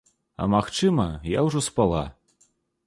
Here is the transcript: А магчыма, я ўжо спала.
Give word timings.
А 0.43 0.47
магчыма, 0.53 1.05
я 1.37 1.47
ўжо 1.49 1.59
спала. 1.71 2.05